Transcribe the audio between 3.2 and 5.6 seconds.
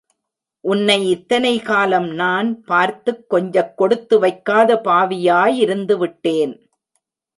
கொஞ்சக் கொடுத்து வைக்காத பாவியாய்